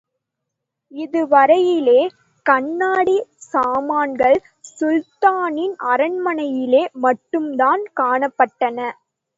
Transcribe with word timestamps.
இதுவரையிலே, 0.93 1.99
கண்ணாடிச் 2.45 3.29
சாமான்கள் 3.51 4.39
சுல்தானின் 4.71 5.75
அரண்மனையிலே 5.91 6.83
மட்டும்தான் 6.99 7.83
காணப்பட்டன. 8.01 8.79